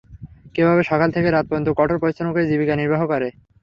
[0.55, 3.27] কীভাবে সকাল থেকে রাত পর্যন্ত কঠোর পরিশ্রম করে জীবিকা নির্বাহ করে।